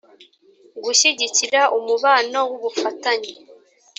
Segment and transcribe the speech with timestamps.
[0.83, 3.31] gushyigikira umubano w ubufatanye